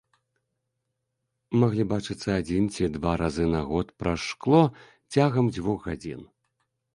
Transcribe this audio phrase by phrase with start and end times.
[1.63, 4.63] Маглі бачыцца адзін ці два разы на год праз шкло
[5.13, 6.27] цягам дзвюх гадзін.